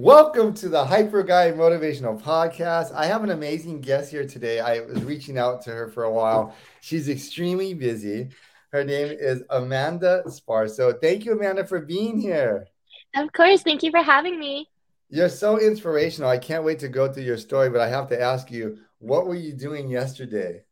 [0.00, 2.94] Welcome to the Hyper Guy Motivational Podcast.
[2.94, 4.60] I have an amazing guest here today.
[4.60, 6.54] I was reaching out to her for a while.
[6.80, 8.28] She's extremely busy.
[8.70, 10.92] Her name is Amanda Sparso.
[10.92, 12.68] Thank you, Amanda, for being here.
[13.16, 13.62] Of course.
[13.62, 14.68] Thank you for having me.
[15.10, 16.30] You're so inspirational.
[16.30, 19.26] I can't wait to go through your story, but I have to ask you, what
[19.26, 20.62] were you doing yesterday?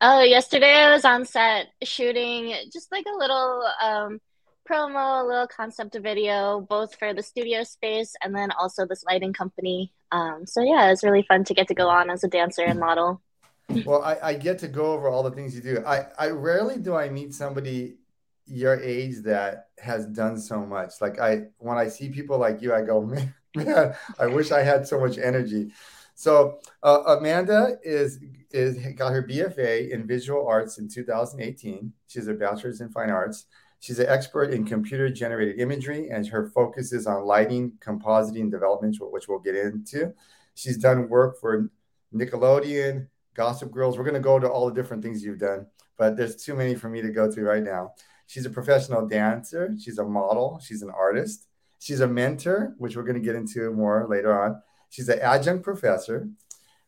[0.00, 4.18] Oh, yesterday I was on set shooting just like a little um,
[4.68, 9.32] promo, a little concept video, both for the studio space and then also this lighting
[9.32, 9.92] company.
[10.12, 12.78] Um, so yeah, it's really fun to get to go on as a dancer and
[12.78, 13.20] model.
[13.84, 15.82] Well, I, I get to go over all the things you do.
[15.86, 17.96] I, I rarely do I meet somebody
[18.46, 20.92] your age that has done so much.
[21.00, 24.62] Like I when I see people like you, I go, man, man I wish I
[24.62, 25.72] had so much energy.
[26.14, 31.92] So uh, Amanda is is got her BFA in visual arts in 2018.
[32.06, 33.46] She's a bachelor's in fine arts.
[33.84, 38.96] She's an expert in computer generated imagery, and her focus is on lighting, compositing development,
[38.98, 40.14] which we'll get into.
[40.54, 41.68] She's done work for
[42.14, 43.98] Nickelodeon, Gossip Girls.
[43.98, 45.66] We're going to go to all the different things you've done,
[45.98, 47.92] but there's too many for me to go through right now.
[48.26, 49.74] She's a professional dancer.
[49.78, 50.58] She's a model.
[50.64, 51.46] She's an artist.
[51.78, 54.62] She's a mentor, which we're going to get into more later on.
[54.88, 56.30] She's an adjunct professor.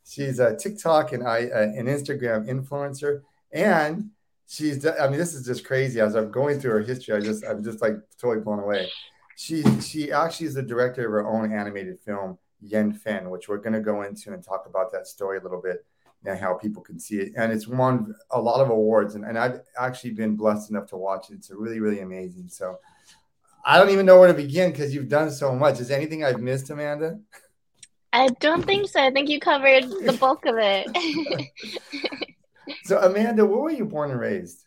[0.02, 3.20] She's a TikTok and I uh, an Instagram influencer,
[3.52, 4.12] and
[4.48, 4.86] she's.
[4.86, 6.00] I mean, this is just crazy.
[6.00, 8.90] As I'm going through her history, I just I'm just like totally blown away.
[9.36, 13.74] She she actually is the director of her own animated film Yuanfen, which we're going
[13.74, 15.84] to go into and talk about that story a little bit
[16.24, 17.32] and how people can see it.
[17.36, 20.96] And it's won a lot of awards, and, and I've actually been blessed enough to
[20.96, 21.34] watch it.
[21.34, 22.48] It's really, really amazing.
[22.48, 22.78] So
[23.64, 25.80] I don't even know where to begin because you've done so much.
[25.80, 27.20] Is anything I've missed, Amanda?
[28.12, 29.02] I don't think so.
[29.02, 31.50] I think you covered the bulk of it.
[32.86, 34.64] so, Amanda, where were you born and raised?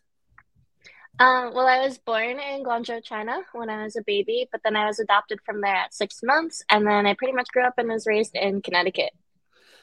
[1.19, 4.75] Um, well, I was born in Guangzhou, China when I was a baby, but then
[4.75, 6.63] I was adopted from there at six months.
[6.69, 9.11] And then I pretty much grew up and was raised in Connecticut.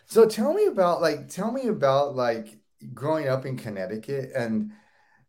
[0.07, 2.59] So tell me about like tell me about like
[2.95, 4.73] growing up in Connecticut and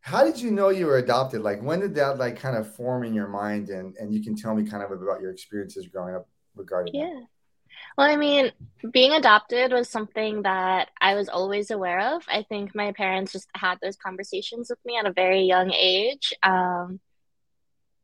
[0.01, 1.41] how did you know you were adopted?
[1.41, 4.35] Like when did that like kind of form in your mind and and you can
[4.35, 7.05] tell me kind of about your experiences growing up regarding Yeah.
[7.05, 7.27] That.
[7.97, 8.51] Well, I mean,
[8.91, 12.23] being adopted was something that I was always aware of.
[12.27, 16.31] I think my parents just had those conversations with me at a very young age.
[16.43, 16.99] Um,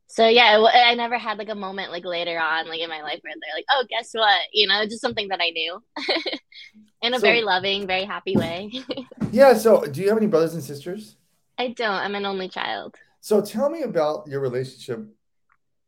[0.08, 3.20] so yeah, I never had like a moment like later on, like in my life,
[3.22, 5.82] where they're like, "Oh, guess what?" You know, just something that I knew,
[7.02, 8.72] in a so, very loving, very happy way.
[9.32, 9.54] yeah.
[9.54, 11.16] So, do you have any brothers and sisters?
[11.58, 11.90] I don't.
[11.90, 12.96] I'm an only child.
[13.20, 15.04] So, tell me about your relationship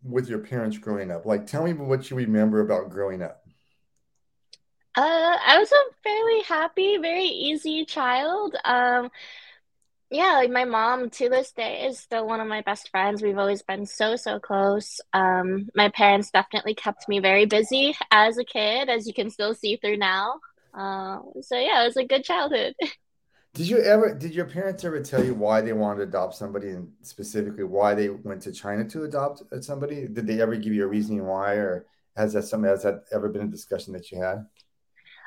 [0.02, 1.26] with your parents growing up.
[1.26, 3.45] Like, tell me what you remember about growing up.
[4.96, 8.56] Uh, I was a fairly happy, very easy child.
[8.64, 9.10] Um,
[10.10, 13.22] yeah, like my mom to this day is still one of my best friends.
[13.22, 15.00] We've always been so, so close.
[15.12, 19.52] Um, my parents definitely kept me very busy as a kid, as you can still
[19.52, 20.40] see through now.
[20.72, 22.74] Uh, so yeah, it was a good childhood.
[23.54, 26.68] Did you ever did your parents ever tell you why they wanted to adopt somebody
[26.68, 30.06] and specifically why they went to China to adopt somebody?
[30.08, 31.86] Did they ever give you a reasoning why or
[32.18, 34.44] has that some has that ever been a discussion that you had?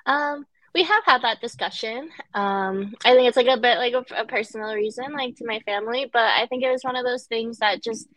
[0.09, 2.09] Um we have had that discussion.
[2.33, 5.59] Um, I think it's like a bit like a, a, personal reason, like to my
[5.61, 8.07] family, but I think it was one of those things that just,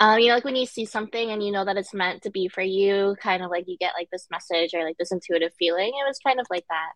[0.00, 2.30] um, you know, like when you see something and you know that it's meant to
[2.30, 5.52] be for you, kind of like you get like this message or like this intuitive
[5.58, 5.88] feeling.
[5.88, 6.92] It was kind of like that.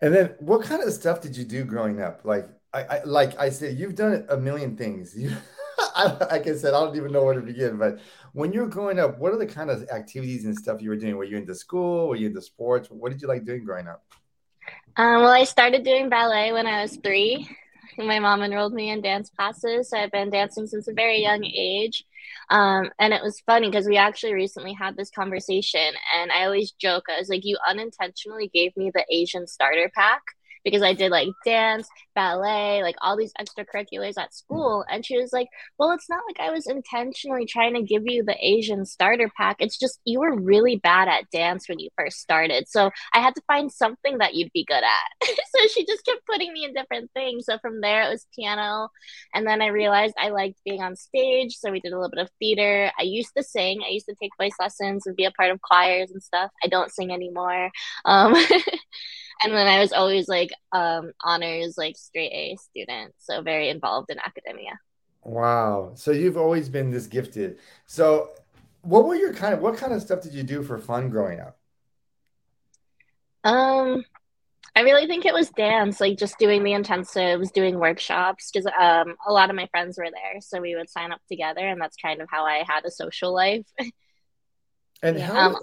[0.00, 2.20] And then, what kind of stuff did you do growing up?
[2.24, 5.14] Like, I, I like I said, you've done a million things.
[5.18, 5.32] You,
[6.30, 7.78] Like I said, I don't even know where to begin.
[7.78, 8.00] But
[8.32, 10.96] when you were growing up, what are the kind of activities and stuff you were
[10.96, 11.16] doing?
[11.16, 12.08] Were you into school?
[12.08, 12.90] Were you into sports?
[12.90, 14.04] What did you like doing growing up?
[14.96, 17.48] Um, well, I started doing ballet when I was three.
[17.98, 19.90] My mom enrolled me in dance classes.
[19.90, 22.04] So I've been dancing since a very young age.
[22.50, 26.72] Um, and it was funny because we actually recently had this conversation, and I always
[26.72, 30.22] joke, I was like, You unintentionally gave me the Asian starter pack
[30.64, 34.84] because I did like dance, ballet, like all these extracurriculars at school.
[34.90, 35.48] And she was like,
[35.78, 39.56] Well, it's not like I was intentionally trying to give you the Asian starter pack.
[39.58, 42.68] It's just you were really bad at dance when you first started.
[42.68, 45.28] So I had to find something that you'd be good at.
[45.28, 47.46] so she just kept putting me in different things.
[47.46, 48.88] So from there, it was piano.
[49.34, 51.56] And then I realized I liked being on stage.
[51.56, 52.90] So we did a little bit of theater.
[52.98, 55.60] I used to sing, I used to take voice lessons and be a part of
[55.60, 56.50] choirs and stuff.
[56.62, 57.70] I don't sing anymore.
[58.04, 58.34] Um,
[59.42, 64.10] and then I was always like um, honors, like straight A student, so very involved
[64.10, 64.78] in academia.
[65.22, 65.92] Wow!
[65.94, 67.58] So you've always been this gifted.
[67.86, 68.30] So,
[68.82, 71.40] what were your kind of what kind of stuff did you do for fun growing
[71.40, 71.58] up?
[73.42, 74.04] Um,
[74.76, 79.14] I really think it was dance, like just doing the intensives, doing workshops, because um,
[79.26, 81.96] a lot of my friends were there, so we would sign up together, and that's
[81.96, 83.66] kind of how I had a social life.
[85.02, 85.56] And how um,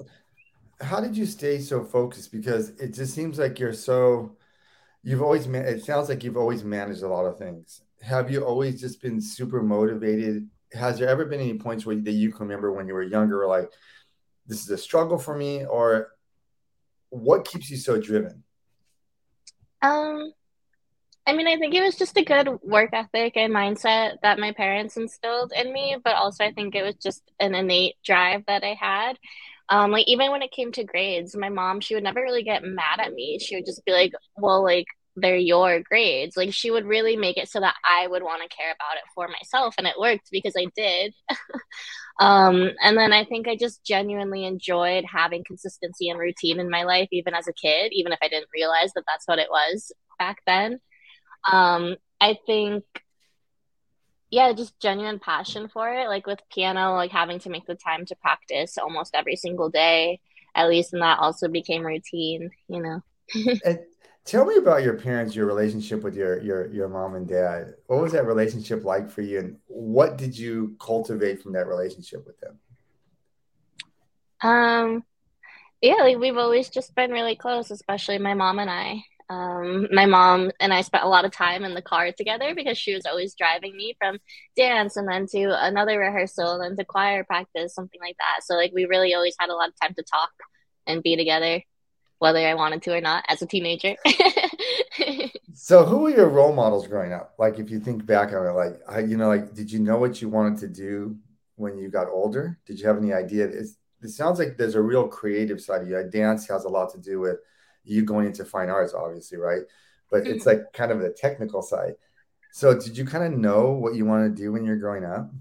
[0.81, 2.31] how did you stay so focused?
[2.31, 4.35] Because it just seems like you're so
[5.03, 7.81] you've always it sounds like you've always managed a lot of things.
[8.01, 10.47] Have you always just been super motivated?
[10.73, 13.45] Has there ever been any points where that you can remember when you were younger,
[13.47, 13.71] like
[14.47, 16.09] this is a struggle for me, or
[17.09, 18.43] what keeps you so driven?
[19.81, 20.33] Um,
[21.27, 24.51] I mean, I think it was just a good work ethic and mindset that my
[24.51, 28.63] parents instilled in me, but also I think it was just an innate drive that
[28.63, 29.17] I had.
[29.71, 32.63] Um, like even when it came to grades, my mom she would never really get
[32.63, 33.39] mad at me.
[33.39, 37.37] She would just be like, "Well, like they're your grades." Like she would really make
[37.37, 40.29] it so that I would want to care about it for myself, and it worked
[40.31, 41.13] because I did.
[42.19, 46.83] um, and then I think I just genuinely enjoyed having consistency and routine in my
[46.83, 49.93] life, even as a kid, even if I didn't realize that that's what it was
[50.19, 50.79] back then.
[51.51, 52.83] Um, I think
[54.31, 56.07] yeah, just genuine passion for it.
[56.07, 60.21] Like with piano, like having to make the time to practice almost every single day,
[60.55, 63.03] at least, and that also became routine, you know.
[63.65, 63.79] and
[64.23, 67.75] tell me about your parents, your relationship with your your your mom and dad.
[67.87, 72.25] What was that relationship like for you, and what did you cultivate from that relationship
[72.25, 72.59] with them?
[74.43, 75.03] Um,
[75.81, 79.03] yeah, like we've always just been really close, especially my mom and I.
[79.31, 82.77] Um, my mom and I spent a lot of time in the car together because
[82.77, 84.19] she was always driving me from
[84.57, 88.43] dance and then to another rehearsal and then to choir practice, something like that.
[88.43, 90.31] So like we really always had a lot of time to talk
[90.85, 91.61] and be together,
[92.19, 93.95] whether I wanted to or not as a teenager.
[95.53, 97.35] so who were your role models growing up?
[97.39, 100.21] Like if you think back on it, like you know, like did you know what
[100.21, 101.15] you wanted to do
[101.55, 102.59] when you got older?
[102.65, 103.45] Did you have any idea?
[103.45, 106.03] It's, it sounds like there's a real creative side of you.
[106.11, 107.37] Dance has a lot to do with
[107.83, 109.63] you going into fine arts, obviously, right?
[110.09, 110.59] But it's mm-hmm.
[110.59, 111.93] like kind of the technical side.
[112.51, 115.31] So, did you kind of know what you want to do when you're growing up?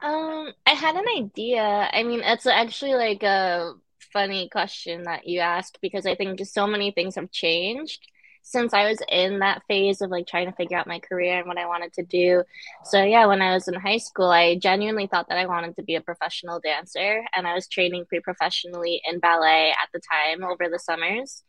[0.00, 1.62] Um, I had an idea.
[1.92, 3.74] I mean, it's actually like a
[4.12, 8.06] funny question that you asked because I think so many things have changed
[8.48, 11.46] since I was in that phase of like trying to figure out my career and
[11.46, 12.44] what I wanted to do.
[12.84, 15.82] So yeah, when I was in high school, I genuinely thought that I wanted to
[15.82, 20.70] be a professional dancer and I was training pre-professionally in ballet at the time over
[20.70, 21.42] the summers.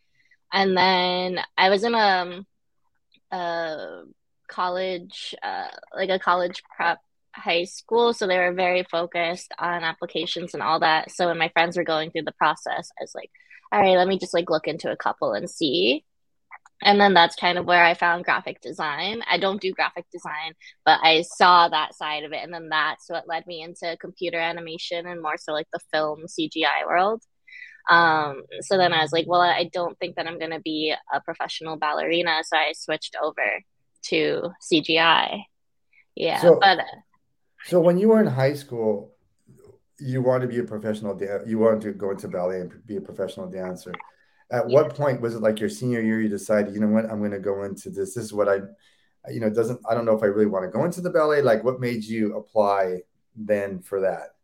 [0.52, 2.44] And then I was in a,
[3.30, 4.02] a
[4.48, 6.98] college, uh, like a college prep
[7.34, 11.48] high school so they were very focused on applications and all that so when my
[11.50, 13.30] friends were going through the process i was like
[13.70, 16.04] all right let me just like look into a couple and see
[16.82, 19.22] and then that's kind of where I found graphic design.
[19.30, 20.54] I don't do graphic design,
[20.84, 22.42] but I saw that side of it.
[22.42, 26.24] And then that's what led me into computer animation and more so like the film
[26.26, 27.22] CGI world.
[27.90, 30.94] Um, so then I was like, well, I don't think that I'm going to be
[31.12, 32.42] a professional ballerina.
[32.44, 33.62] So I switched over
[34.04, 35.42] to CGI.
[36.14, 36.40] Yeah.
[36.40, 36.84] So, but, uh,
[37.64, 39.14] so when you were in high school,
[39.98, 42.96] you wanted to be a professional, da- you wanted to go into ballet and be
[42.96, 43.92] a professional dancer
[44.52, 44.74] at yeah.
[44.74, 47.10] what point was it like your senior year you decided you know what?
[47.10, 48.14] I'm going to go into this.
[48.14, 48.60] This is what i
[49.28, 51.42] you know doesn't i don't know if i really want to go into the ballet.
[51.42, 53.00] Like what made you apply
[53.36, 54.34] then for that?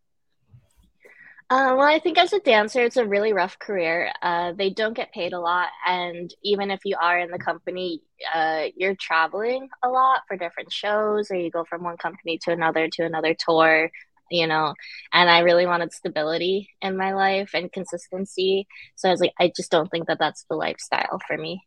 [1.48, 4.10] Uh, well, I think as a dancer, it's a really rough career.
[4.20, 8.02] Uh, they don't get paid a lot, and even if you are in the company,
[8.34, 12.50] uh, you're traveling a lot for different shows, or you go from one company to
[12.50, 13.92] another to another tour
[14.30, 14.74] you know,
[15.12, 18.66] and I really wanted stability in my life and consistency.
[18.96, 21.62] So I was like, I just don't think that that's the lifestyle for me.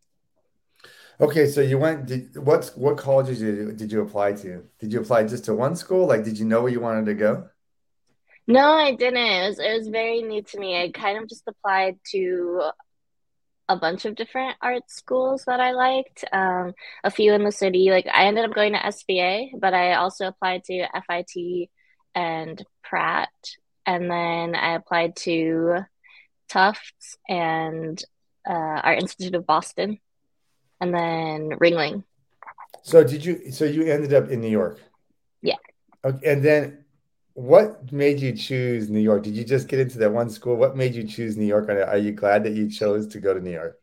[1.21, 2.05] Okay, so you went.
[2.05, 4.63] Did, what what colleges did you, did you apply to?
[4.79, 6.07] Did you apply just to one school?
[6.07, 7.49] Like, did you know where you wanted to go?
[8.47, 9.17] No, I didn't.
[9.17, 10.81] It was it was very new to me.
[10.81, 12.71] I kind of just applied to
[13.67, 16.25] a bunch of different art schools that I liked.
[16.31, 17.91] Um, a few in the city.
[17.91, 21.69] Like I ended up going to SVA, but I also applied to FIT
[22.15, 23.29] and Pratt.
[23.85, 25.85] And then I applied to
[26.49, 28.01] Tufts and
[28.47, 29.99] uh, Art Institute of Boston,
[30.79, 32.03] and then Ringling.
[32.83, 33.51] So did you?
[33.51, 34.79] So you ended up in New York.
[35.41, 35.55] Yeah.
[36.03, 36.85] Okay, and then
[37.33, 39.23] what made you choose New York?
[39.23, 40.55] Did you just get into that one school?
[40.55, 41.69] What made you choose New York?
[41.69, 43.79] Are you glad that you chose to go to New York?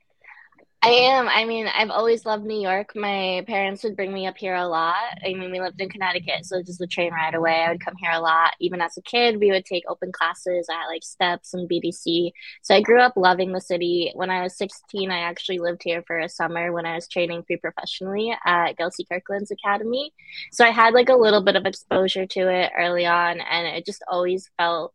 [0.87, 1.29] I am.
[1.29, 2.93] I mean, I've always loved New York.
[2.95, 5.19] My parents would bring me up here a lot.
[5.21, 7.97] I mean, we lived in Connecticut, so just the train ride away, I would come
[8.01, 8.55] here a lot.
[8.61, 12.31] Even as a kid, we would take open classes at like Steps and BDC.
[12.63, 14.13] So I grew up loving the city.
[14.15, 17.43] When I was 16, I actually lived here for a summer when I was training
[17.43, 20.13] pre professionally at Gelsey Kirkland's Academy.
[20.53, 23.85] So I had like a little bit of exposure to it early on, and it
[23.85, 24.95] just always felt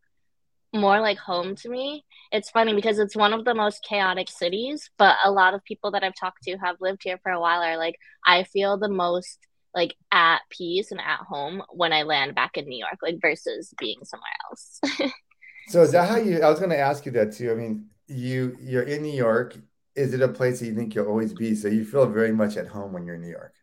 [0.73, 2.05] more like home to me.
[2.31, 5.91] It's funny because it's one of the most chaotic cities, but a lot of people
[5.91, 8.89] that I've talked to have lived here for a while are like, I feel the
[8.89, 9.39] most
[9.73, 13.73] like at peace and at home when I land back in New York, like versus
[13.79, 15.11] being somewhere else.
[15.67, 16.41] So is that how you?
[16.41, 17.51] I was going to ask you that too.
[17.51, 19.55] I mean, you you're in New York.
[19.95, 21.55] Is it a place that you think you'll always be?
[21.55, 23.53] So you feel very much at home when you're in New York.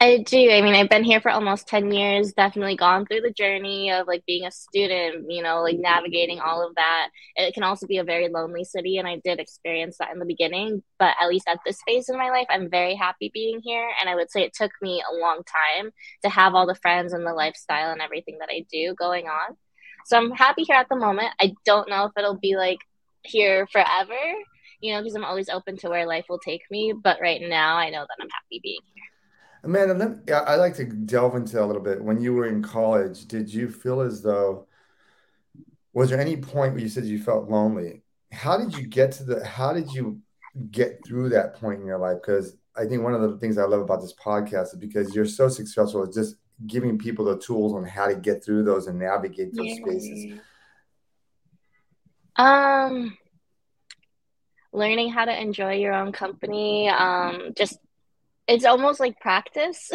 [0.00, 0.50] I do.
[0.50, 4.06] I mean, I've been here for almost 10 years, definitely gone through the journey of
[4.06, 7.08] like being a student, you know, like navigating all of that.
[7.36, 10.24] It can also be a very lonely city, and I did experience that in the
[10.24, 10.82] beginning.
[10.98, 13.90] But at least at this phase in my life, I'm very happy being here.
[14.00, 15.90] And I would say it took me a long time
[16.22, 19.56] to have all the friends and the lifestyle and everything that I do going on.
[20.06, 21.28] So I'm happy here at the moment.
[21.40, 22.80] I don't know if it'll be like
[23.22, 24.14] here forever,
[24.80, 26.92] you know, because I'm always open to where life will take me.
[26.92, 29.04] But right now, I know that I'm happy being here.
[29.62, 32.02] Amanda, yeah, I'd like to delve into a little bit.
[32.02, 34.66] When you were in college, did you feel as though
[35.92, 38.02] was there any point where you said you felt lonely?
[38.32, 40.20] How did you get to the how did you
[40.70, 42.18] get through that point in your life?
[42.20, 45.26] Because I think one of the things I love about this podcast is because you're
[45.26, 46.36] so successful at just
[46.66, 49.84] giving people the tools on how to get through those and navigate those yeah.
[49.84, 50.40] spaces.
[52.36, 53.18] Um
[54.72, 57.78] learning how to enjoy your own company, um, just
[58.50, 59.90] it's almost like practice.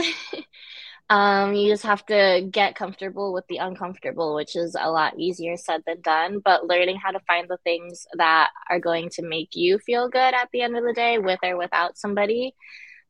[1.10, 5.58] um, you just have to get comfortable with the uncomfortable, which is a lot easier
[5.58, 6.40] said than done.
[6.44, 10.34] But learning how to find the things that are going to make you feel good
[10.34, 12.56] at the end of the day, with or without somebody.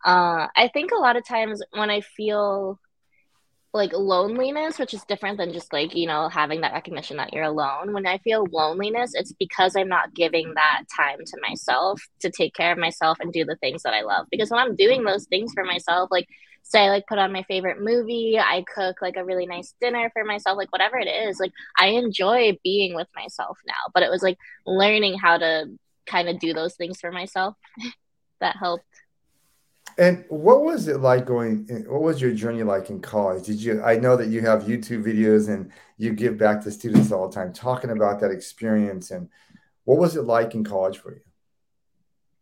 [0.04, 2.80] Uh, I think a lot of times when I feel
[3.76, 7.44] like loneliness, which is different than just like, you know, having that recognition that you're
[7.44, 7.92] alone.
[7.92, 12.54] When I feel loneliness, it's because I'm not giving that time to myself to take
[12.56, 14.28] care of myself and do the things that I love.
[14.32, 16.28] Because when I'm doing those things for myself, like
[16.64, 20.10] say I like put on my favorite movie, I cook like a really nice dinner
[20.14, 23.92] for myself, like whatever it is, like I enjoy being with myself now.
[23.94, 25.66] But it was like learning how to
[26.08, 27.56] kind of do those things for myself
[28.40, 28.86] that helped.
[29.98, 31.66] And what was it like going?
[31.88, 33.46] What was your journey like in college?
[33.46, 33.82] Did you?
[33.82, 37.36] I know that you have YouTube videos and you give back to students all the
[37.36, 39.12] time, talking about that experience.
[39.12, 39.30] And
[39.86, 41.22] what was it like in college for you?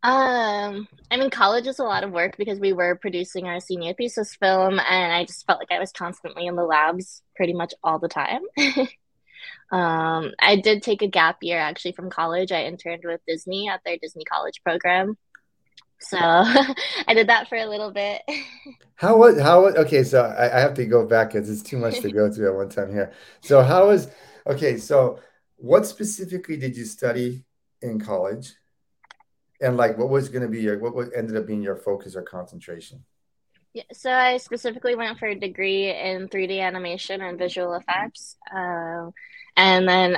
[0.01, 3.93] Um, I mean, college is a lot of work because we were producing our senior
[3.93, 7.73] thesis film, and I just felt like I was constantly in the labs pretty much
[7.83, 8.41] all the time.
[9.71, 12.51] um, I did take a gap year actually from college.
[12.51, 15.17] I interned with Disney at their Disney College program
[16.03, 16.17] so
[17.07, 18.21] I did that for a little bit.
[18.95, 20.03] how was how okay?
[20.03, 22.55] So I, I have to go back because it's too much to go through at
[22.55, 23.13] one time here.
[23.41, 24.09] So how was
[24.47, 24.77] okay?
[24.77, 25.19] So
[25.55, 27.45] what specifically did you study
[27.81, 28.53] in college?
[29.61, 32.21] And like, what was going to be your what ended up being your focus or
[32.21, 33.05] concentration?
[33.73, 39.13] Yeah, so I specifically went for a degree in 3D animation and visual effects, um,
[39.57, 40.17] and then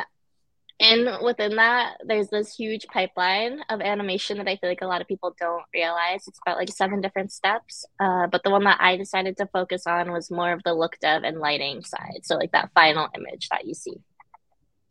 [0.79, 5.01] and within that there's this huge pipeline of animation that i feel like a lot
[5.01, 6.27] of people don't realize.
[6.27, 9.87] It's about like seven different steps uh, but the one that i decided to focus
[9.87, 12.21] on was more of the look dev and lighting side.
[12.23, 13.95] So like that final image that you see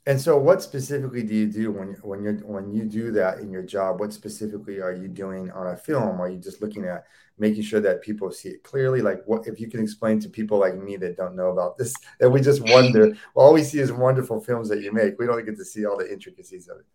[0.07, 3.51] and so, what specifically do you do when when you when you do that in
[3.51, 4.01] your job?
[4.01, 6.21] What specifically are you doing on a film?
[6.21, 7.05] Are you just looking at
[7.39, 9.01] making sure that people see it clearly?
[9.01, 11.95] Like, what if you can explain to people like me that don't know about this,
[12.21, 13.17] that we just wonder?
[13.35, 15.19] all we see is wonderful films that you make.
[15.19, 16.87] We don't get to see all the intricacies of it.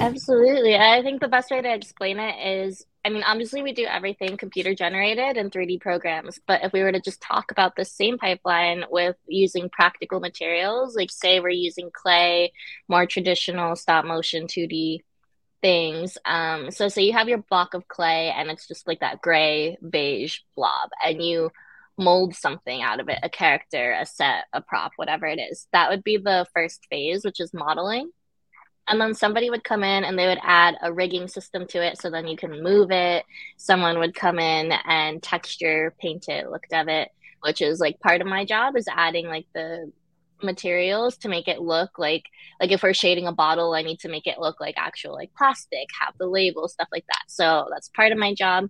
[0.00, 0.76] Absolutely.
[0.76, 4.36] I think the best way to explain it is I mean, obviously, we do everything
[4.36, 6.40] computer generated and 3D programs.
[6.44, 10.96] But if we were to just talk about the same pipeline with using practical materials,
[10.96, 12.52] like say we're using clay,
[12.88, 15.02] more traditional stop motion 2D
[15.62, 16.18] things.
[16.24, 19.78] Um, so, say you have your block of clay and it's just like that gray,
[19.88, 21.52] beige blob, and you
[21.96, 25.68] mold something out of it a character, a set, a prop, whatever it is.
[25.72, 28.10] That would be the first phase, which is modeling
[28.88, 32.00] and then somebody would come in and they would add a rigging system to it.
[32.00, 33.24] So then you can move it.
[33.56, 37.10] Someone would come in and texture paint it look of it
[37.46, 39.90] which is like part of my job is adding like the
[40.42, 42.24] materials to make it look like
[42.60, 45.32] like if we're shading a bottle i need to make it look like actual like
[45.34, 47.22] plastic have the label stuff like that.
[47.28, 48.68] So that's part of my job.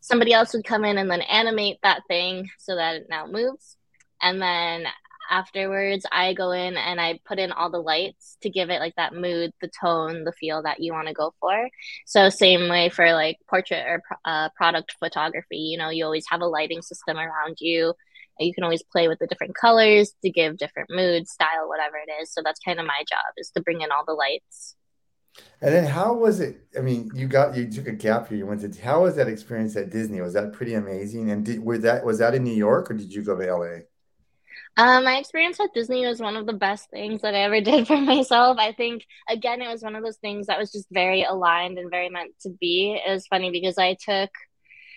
[0.00, 3.76] Somebody else would come in and then animate that thing so that it now moves.
[4.22, 4.84] And then
[5.30, 8.94] afterwards i go in and i put in all the lights to give it like
[8.96, 11.68] that mood the tone the feel that you want to go for
[12.06, 16.40] so same way for like portrait or uh, product photography you know you always have
[16.40, 17.94] a lighting system around you
[18.40, 22.10] you can always play with the different colors to give different moods style whatever it
[22.22, 24.76] is so that's kind of my job is to bring in all the lights
[25.60, 26.60] and then how was it?
[26.76, 28.38] I mean, you got you took a gap year.
[28.38, 30.20] You went to how was that experience at Disney?
[30.20, 31.30] Was that pretty amazing?
[31.30, 33.78] And did were that was that in New York or did you go to LA?
[34.78, 37.88] Um, my experience at Disney was one of the best things that I ever did
[37.88, 38.58] for myself.
[38.60, 41.90] I think, again, it was one of those things that was just very aligned and
[41.90, 42.96] very meant to be.
[43.04, 44.30] It was funny because I took,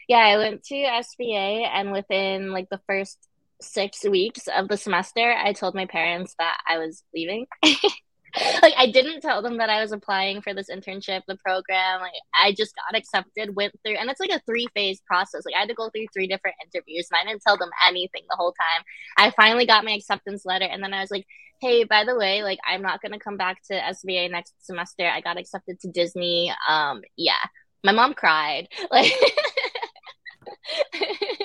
[0.07, 3.17] yeah, I went to SVA, and within like the first
[3.59, 7.47] six weeks of the semester, I told my parents that I was leaving.
[8.61, 12.01] like I didn't tell them that I was applying for this internship, the program.
[12.01, 15.43] Like I just got accepted, went through, and it's like a three phase process.
[15.45, 18.23] Like I had to go through three different interviews, and I didn't tell them anything
[18.29, 18.83] the whole time.
[19.17, 21.25] I finally got my acceptance letter, and then I was like,
[21.61, 25.05] "Hey, by the way, like I'm not gonna come back to SVA next semester.
[25.05, 26.53] I got accepted to Disney.
[26.67, 27.33] Um, yeah."
[27.83, 28.67] My mom cried.
[28.91, 29.11] Like.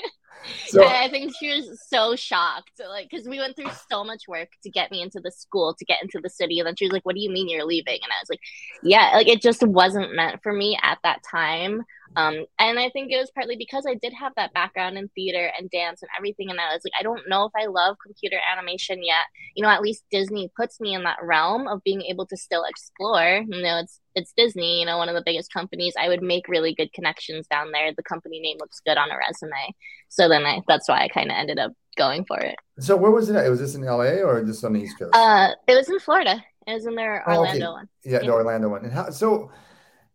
[0.69, 4.49] So, I think she was so shocked, like, because we went through so much work
[4.63, 6.59] to get me into the school, to get into the city.
[6.59, 7.99] And then she was like, What do you mean you're leaving?
[8.03, 8.41] And I was like,
[8.83, 11.85] Yeah, like, it just wasn't meant for me at that time.
[12.15, 15.51] Um, and I think it was partly because I did have that background in theater
[15.59, 16.51] and dance and everything.
[16.51, 19.27] And I was like, I don't know if I love computer animation yet.
[19.55, 22.65] You know, at least Disney puts me in that realm of being able to still
[22.65, 23.43] explore.
[23.47, 25.95] You know, it's it's Disney, you know, one of the biggest companies.
[26.01, 27.93] I would make really good connections down there.
[27.95, 29.75] The company name looks good on a resume.
[30.09, 32.57] So then I that's why I kind of ended up going for it.
[32.79, 33.49] So where was it at?
[33.51, 35.15] Was this in LA or just on the East Coast?
[35.15, 36.43] Uh, it was in Florida.
[36.67, 37.73] It was in their Orlando oh, okay.
[37.73, 37.89] one.
[38.05, 38.85] Yeah, the Orlando one.
[38.85, 39.51] And how so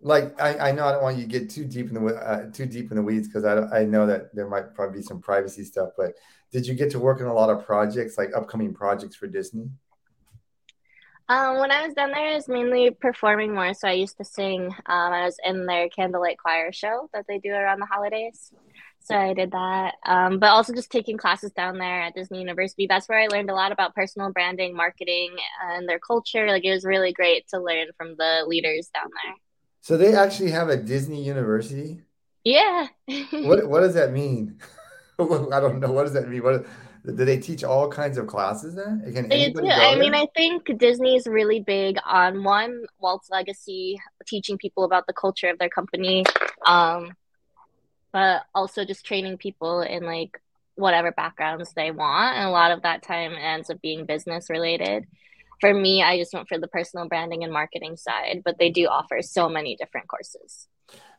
[0.02, 2.52] like I, I know I don't want you to get too deep in the uh,
[2.52, 5.22] too deep in the weeds because I I know that there might probably be some
[5.22, 5.90] privacy stuff.
[5.98, 6.14] But
[6.52, 9.70] did you get to work on a lot of projects, like upcoming projects for Disney?
[11.30, 13.74] Um, when I was down there, I was mainly performing more.
[13.74, 14.66] So I used to sing.
[14.66, 18.52] Um, I was in their candlelight choir show that they do around the holidays.
[19.00, 19.96] So I did that.
[20.06, 22.86] Um, but also just taking classes down there at Disney University.
[22.86, 26.48] That's where I learned a lot about personal branding, marketing, and their culture.
[26.48, 29.36] Like it was really great to learn from the leaders down there.
[29.82, 32.02] So they actually have a Disney University.
[32.44, 32.88] Yeah.
[33.32, 34.60] what What does that mean?
[35.20, 35.92] I don't know.
[35.92, 36.44] What does that mean?
[36.44, 36.66] What
[37.06, 39.02] do they teach all kinds of classes there?
[39.12, 39.68] Can they do.
[39.68, 45.08] I mean, I think Disney is really big on one Walt's legacy, teaching people about
[45.08, 46.24] the culture of their company,
[46.66, 47.14] um,
[48.12, 50.40] but also just training people in like
[50.76, 52.38] whatever backgrounds they want.
[52.38, 55.08] And a lot of that time ends up being business related
[55.62, 58.88] for me, I just went for the personal branding and marketing side, but they do
[58.88, 60.68] offer so many different courses.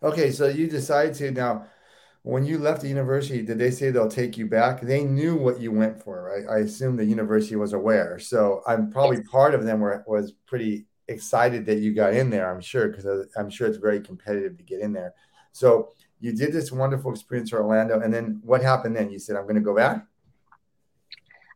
[0.02, 1.66] Okay, so you decided to now
[2.24, 4.80] when you left the university, did they say they'll take you back?
[4.80, 6.44] They knew what you went for, right?
[6.48, 8.18] I assume the university was aware.
[8.20, 9.28] So I'm probably yes.
[9.28, 13.06] part of them were, was pretty excited that you got in there, I'm sure, because
[13.06, 15.14] uh, I'm sure it's very competitive to get in there.
[15.50, 18.00] So you did this wonderful experience in Orlando.
[18.00, 19.10] And then what happened then?
[19.10, 20.06] You said, I'm going to go back?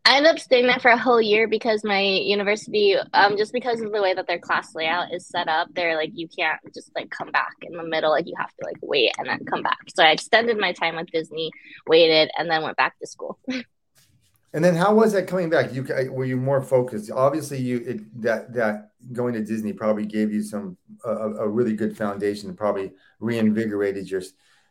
[0.07, 3.81] I ended up staying there for a whole year because my university, um, just because
[3.81, 6.95] of the way that their class layout is set up, they're like you can't just
[6.95, 8.11] like come back in the middle.
[8.11, 9.79] Like you have to like wait and then come back.
[9.97, 11.51] So I extended my time with Disney,
[11.88, 13.37] waited, and then went back to school.
[14.53, 15.75] and then how was that coming back?
[15.75, 17.11] You were you more focused?
[17.11, 21.75] Obviously, you it, that that going to Disney probably gave you some a, a really
[21.75, 22.55] good foundation.
[22.55, 24.23] Probably reinvigorated your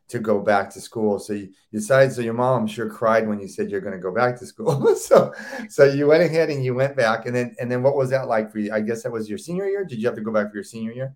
[0.07, 1.19] to go back to school.
[1.19, 4.13] So you decided, so your mom sure cried when you said you're going to go
[4.13, 4.95] back to school.
[4.95, 5.33] so,
[5.69, 8.27] so you went ahead and you went back and then, and then what was that
[8.27, 8.71] like for you?
[8.71, 9.83] I guess that was your senior year.
[9.83, 11.15] Did you have to go back for your senior year?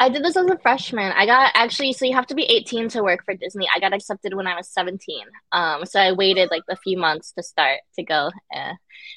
[0.00, 1.12] I did this as a freshman.
[1.12, 3.66] I got actually, so you have to be 18 to work for Disney.
[3.74, 5.22] I got accepted when I was 17.
[5.50, 8.74] Um, so I waited like a few months to start to go uh,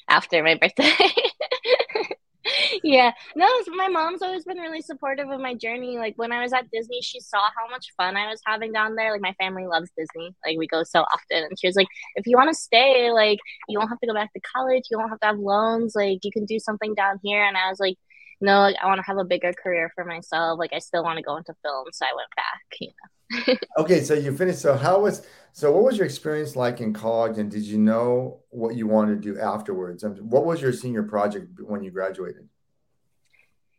[0.08, 0.90] after my birthday.
[2.82, 3.12] yeah.
[3.36, 5.98] No my mom's always been really supportive of my journey.
[5.98, 8.94] Like when i was at disney she saw how much fun i was having down
[8.96, 9.12] there.
[9.12, 10.34] Like my family loves disney.
[10.44, 11.44] Like we go so often.
[11.44, 14.14] And she was like if you want to stay like you don't have to go
[14.14, 14.84] back to college.
[14.90, 15.94] You don't have to have loans.
[15.94, 17.44] Like you can do something down here.
[17.44, 17.96] And i was like
[18.40, 20.58] no like, i want to have a bigger career for myself.
[20.58, 21.86] Like i still want to go into film.
[21.92, 23.56] So i went back you know.
[23.78, 27.38] Okay so you finished so how was so what was your experience like in college
[27.38, 31.02] and did you know what you wanted to do afterwards and what was your senior
[31.02, 32.48] project when you graduated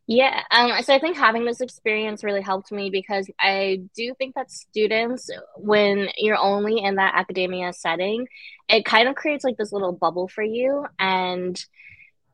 [0.05, 4.35] yeah, um, so I think having this experience really helped me because I do think
[4.35, 8.27] that students, when you're only in that academia setting,
[8.67, 10.85] it kind of creates like this little bubble for you.
[10.99, 11.57] And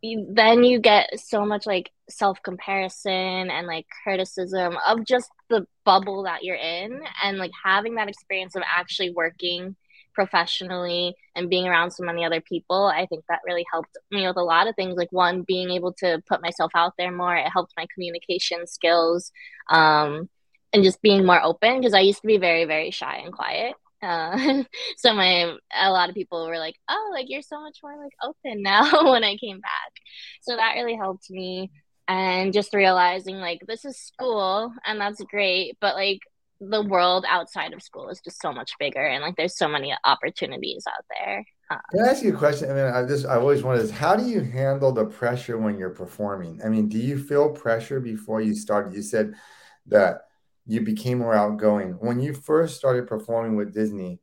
[0.02, 3.12] then you get so much like self comparison
[3.52, 7.02] and like criticism of just the bubble that you're in.
[7.24, 9.76] And like having that experience of actually working
[10.14, 14.38] professionally and being around so many other people, I think that really helped me with
[14.38, 14.98] a lot of things.
[14.98, 17.36] Like one, being able to put myself out there more.
[17.36, 19.32] It helped my communication skills,
[19.70, 20.30] um,
[20.72, 23.76] and just being more open because I used to be very, very shy and quiet.
[24.02, 24.64] Uh,
[24.98, 28.14] so my a lot of people were like, "Oh, like you're so much more like
[28.24, 29.94] open now." when I came back,
[30.42, 31.72] so that really helped me.
[32.08, 36.22] And just realizing like this is school and that's great, but like
[36.62, 39.96] the world outside of school is just so much bigger and like there's so many
[40.04, 43.36] opportunities out there um, can i ask you a question i mean i just i
[43.36, 46.98] always wanted this how do you handle the pressure when you're performing i mean do
[46.98, 48.92] you feel pressure before you start?
[48.92, 49.34] you said
[49.86, 50.24] that
[50.70, 54.20] you became more outgoing when you first started performing with disney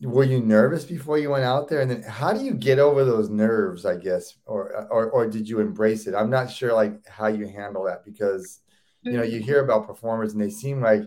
[0.00, 1.80] were you nervous before you went out there?
[1.80, 5.48] And then how do you get over those nerves, I guess, or or or did
[5.48, 6.14] you embrace it?
[6.14, 8.60] I'm not sure like how you handle that because
[9.02, 11.02] you know you hear about performers and they seem like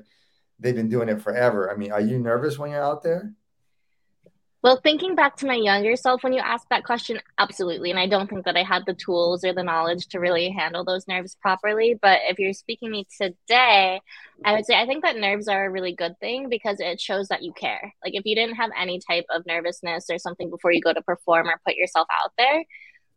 [0.60, 1.72] they've been doing it forever.
[1.72, 3.34] I mean, are you nervous when you're out there?
[4.64, 7.90] Well, thinking back to my younger self when you asked that question, absolutely.
[7.90, 10.86] And I don't think that I had the tools or the knowledge to really handle
[10.86, 11.98] those nerves properly.
[12.00, 14.02] But if you're speaking me today,
[14.46, 17.30] I would say I think that nerves are a really good thing because it shows
[17.30, 17.94] that you care.
[18.06, 21.02] Like if you didn't have any type of nervousness or something before you go to
[21.02, 22.64] perform or put yourself out there,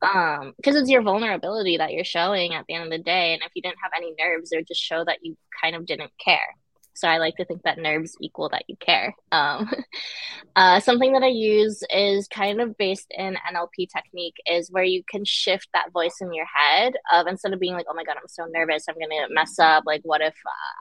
[0.03, 3.43] um because it's your vulnerability that you're showing at the end of the day and
[3.43, 6.13] if you didn't have any nerves it would just show that you kind of didn't
[6.23, 6.57] care
[6.95, 9.15] so I like to think that nerves equal that you care.
[9.33, 9.71] Um,
[10.57, 15.03] uh, something that I use is kind of based in NLP technique is where you
[15.11, 18.17] can shift that voice in your head of instead of being like, oh my God,
[18.17, 19.85] I'm so nervous, I'm going to mess up.
[19.87, 20.35] Like, what if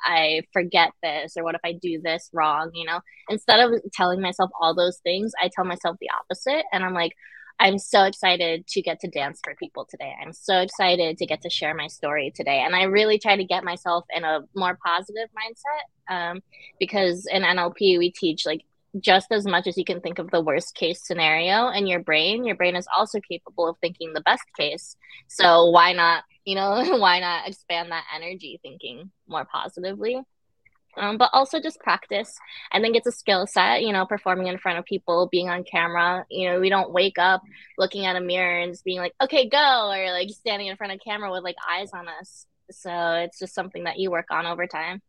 [0.06, 1.34] I forget this?
[1.36, 2.71] Or what if I do this wrong?
[2.73, 2.99] You know,
[3.30, 6.65] instead of telling myself all those things, I tell myself the opposite.
[6.71, 7.13] And I'm like,
[7.63, 10.13] I'm so excited to get to dance for people today.
[10.21, 12.60] I'm so excited to get to share my story today.
[12.60, 16.43] And I really try to get myself in a more positive mindset um,
[16.78, 18.65] because in NLP, we teach like
[18.99, 22.43] just as much as you can think of the worst case scenario in your brain,
[22.43, 24.97] your brain is also capable of thinking the best case.
[25.30, 30.19] So why not, you know, why not expand that energy thinking more positively?
[30.97, 32.36] Um, but also just practice.
[32.71, 35.63] I think it's a skill set, you know, performing in front of people, being on
[35.63, 36.25] camera.
[36.29, 37.41] You know, we don't wake up
[37.77, 40.93] looking at a mirror and just being like, okay, go, or like standing in front
[40.93, 42.45] of camera with like eyes on us.
[42.71, 45.01] So it's just something that you work on over time.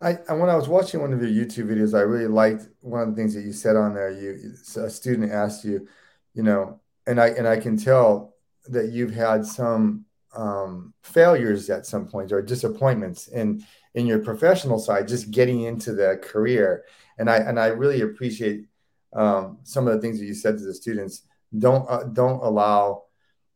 [0.00, 3.08] I, when I was watching one of your YouTube videos, I really liked one of
[3.08, 4.10] the things that you said on there.
[4.10, 5.88] You a student asked you,
[6.34, 8.34] you know, and I and I can tell
[8.68, 10.04] that you've had some
[10.36, 15.92] um, failures at some point or disappointments, and in your professional side, just getting into
[15.92, 16.84] the career.
[17.18, 18.66] And I and I really appreciate
[19.12, 21.22] um, some of the things that you said to the students.
[21.56, 23.04] Don't uh, don't allow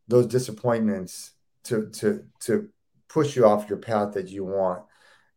[0.08, 1.32] those disappointments
[1.64, 2.68] to to to
[3.08, 4.82] push you off your path that you want.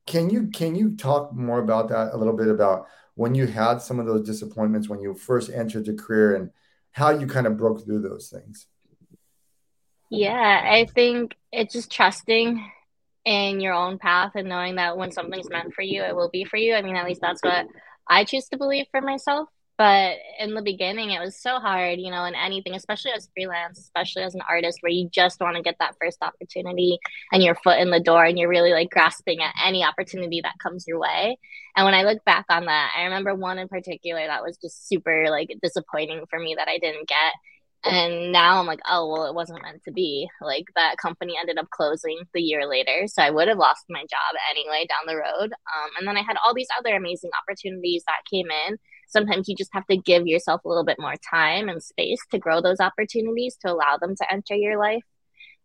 [0.05, 3.81] Can you can you talk more about that a little bit about when you had
[3.81, 6.51] some of those disappointments when you first entered the career and
[6.91, 8.67] how you kind of broke through those things?
[10.09, 12.63] Yeah, I think it's just trusting
[13.25, 16.45] in your own path and knowing that when something's meant for you, it will be
[16.45, 16.75] for you.
[16.75, 17.65] I mean, at least that's what
[18.07, 19.49] I choose to believe for myself.
[19.77, 23.77] But in the beginning, it was so hard, you know, in anything, especially as freelance,
[23.77, 26.97] especially as an artist, where you just want to get that first opportunity
[27.33, 30.53] and your foot in the door and you're really like grasping at any opportunity that
[30.63, 31.37] comes your way.
[31.75, 34.87] And when I look back on that, I remember one in particular that was just
[34.87, 37.33] super like disappointing for me that I didn't get
[37.85, 40.27] and now i'm like oh well it wasn't meant to be.
[40.41, 44.01] Like that company ended up closing the year later so i would have lost my
[44.01, 45.51] job anyway down the road.
[45.53, 48.77] Um, and then i had all these other amazing opportunities that came in.
[49.07, 52.39] Sometimes you just have to give yourself a little bit more time and space to
[52.39, 55.03] grow those opportunities to allow them to enter your life.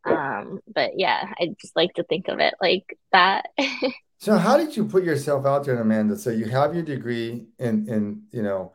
[0.04, 3.46] Um, but yeah i just like to think of it like that.
[4.20, 6.14] So how did you put yourself out there amanda?
[6.18, 8.74] So you have your degree in in you know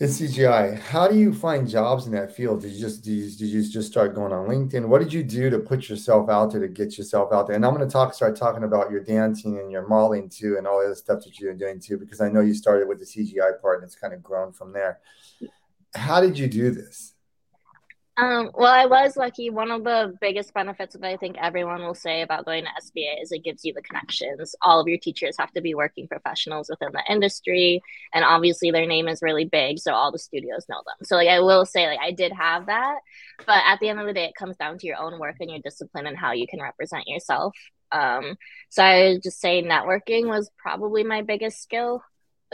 [0.00, 2.62] in CGI, how do you find jobs in that field?
[2.62, 4.86] Did you just did you, did you just start going on LinkedIn?
[4.86, 7.56] What did you do to put yourself out there to get yourself out there?
[7.56, 10.68] And I'm going to talk start talking about your dancing and your modeling too, and
[10.68, 13.06] all the other stuff that you're doing too, because I know you started with the
[13.06, 15.00] CGI part and it's kind of grown from there.
[15.94, 17.14] How did you do this?
[18.20, 19.48] Um, well, I was lucky.
[19.48, 23.22] One of the biggest benefits that I think everyone will say about going to SVA
[23.22, 24.56] is it gives you the connections.
[24.60, 27.80] All of your teachers have to be working professionals within the industry,
[28.12, 31.04] and obviously their name is really big, so all the studios know them.
[31.04, 32.96] So, like, I will say, like, I did have that,
[33.46, 35.48] but at the end of the day, it comes down to your own work and
[35.50, 37.54] your discipline and how you can represent yourself.
[37.92, 38.36] Um,
[38.68, 42.02] so I would just say networking was probably my biggest skill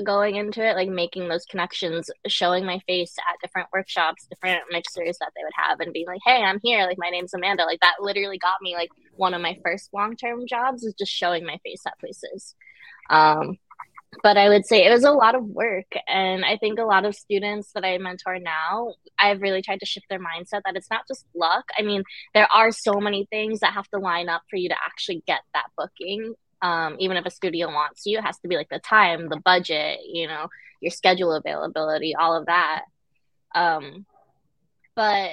[0.02, 5.18] going into it, like making those connections, showing my face at different workshops, different mixers
[5.18, 6.86] that they would have, and being like, "Hey, I'm here.
[6.86, 10.16] Like, my name's Amanda." Like that literally got me like one of my first long
[10.16, 12.54] term jobs is just showing my face at places.
[13.10, 13.58] Um,
[14.22, 17.04] but I would say it was a lot of work, and I think a lot
[17.04, 20.90] of students that I mentor now, I've really tried to shift their mindset that it's
[20.90, 21.64] not just luck.
[21.78, 24.76] I mean, there are so many things that have to line up for you to
[24.86, 28.56] actually get that booking um, even if a studio wants you, it has to be
[28.56, 30.48] like the time, the budget, you know,
[30.80, 32.82] your schedule availability, all of that.
[33.54, 34.06] Um,
[34.94, 35.32] but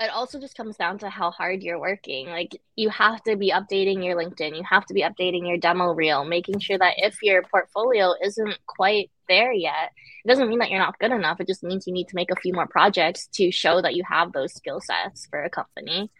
[0.00, 2.28] it also just comes down to how hard you're working.
[2.28, 5.92] Like you have to be updating your LinkedIn, you have to be updating your demo
[5.92, 9.92] reel, making sure that if your portfolio isn't quite there yet,
[10.24, 11.40] it doesn't mean that you're not good enough.
[11.40, 14.04] It just means you need to make a few more projects to show that you
[14.08, 16.10] have those skill sets for a company.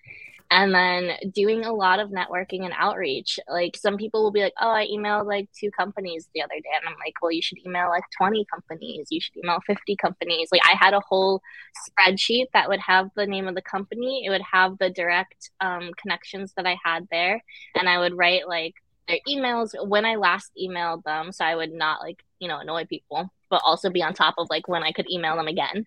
[0.51, 3.39] And then doing a lot of networking and outreach.
[3.49, 6.71] Like some people will be like, "Oh, I emailed like two companies the other day,"
[6.75, 9.09] and I'm like, "Well, you should email like 20 companies.
[9.11, 11.43] You should email 50 companies." Like I had a whole
[11.89, 14.25] spreadsheet that would have the name of the company.
[14.25, 17.43] It would have the direct um, connections that I had there,
[17.75, 18.75] and I would write like
[19.07, 22.87] their emails when I last emailed them, so I would not like you know annoy
[22.87, 25.87] people, but also be on top of like when I could email them again.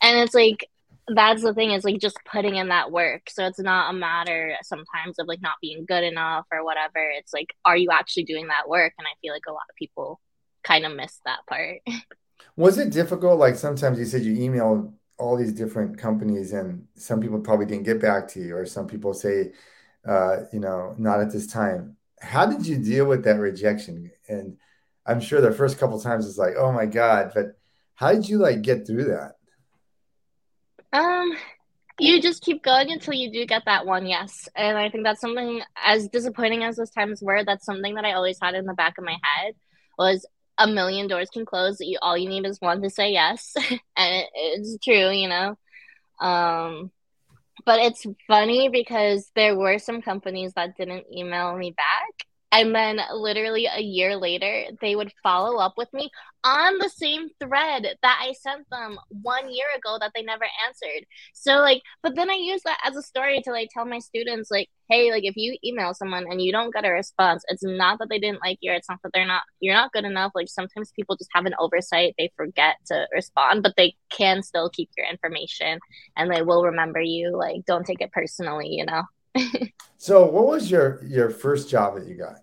[0.00, 0.68] And it's like
[1.14, 3.30] that's the thing is like just putting in that work.
[3.30, 7.08] So it's not a matter sometimes of like not being good enough or whatever.
[7.10, 8.92] It's like are you actually doing that work?
[8.98, 10.20] And i feel like a lot of people
[10.62, 11.80] kind of miss that part.
[12.56, 13.38] Was it difficult?
[13.38, 17.84] Like sometimes you said you emailed all these different companies and some people probably didn't
[17.84, 19.52] get back to you or some people say
[20.06, 21.96] uh, you know not at this time.
[22.20, 24.10] How did you deal with that rejection?
[24.28, 24.56] And
[25.08, 27.58] i'm sure the first couple times it's like oh my god but
[27.94, 29.37] how did you like get through that
[30.92, 31.32] um,
[31.98, 34.48] you just keep going until you do get that one yes.
[34.54, 38.12] And I think that's something as disappointing as those times were, that's something that I
[38.12, 39.54] always had in the back of my head
[39.98, 40.26] was
[40.58, 41.78] a million doors can close.
[41.80, 43.52] You all you need is one to say yes.
[43.56, 45.58] and it, it's true, you know.
[46.20, 46.90] Um
[47.66, 53.00] but it's funny because there were some companies that didn't email me back and then
[53.12, 56.10] literally a year later, they would follow up with me
[56.44, 61.04] on the same thread that I sent them one year ago that they never answered.
[61.34, 64.50] So like, but then I use that as a story to like tell my students
[64.50, 67.98] like, hey, like if you email someone and you don't get a response, it's not
[67.98, 70.32] that they didn't like you, it's not that they're not you're not good enough.
[70.34, 74.70] Like sometimes people just have an oversight, they forget to respond, but they can still
[74.70, 75.80] keep your information
[76.16, 77.36] and they will remember you.
[77.36, 79.02] Like, don't take it personally, you know.
[79.96, 82.36] So, what was your your first job that you got?